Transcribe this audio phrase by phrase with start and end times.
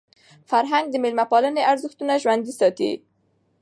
[0.49, 2.91] فرهنګ د میلمه پالني ارزښتونه ژوندۍ ساتي.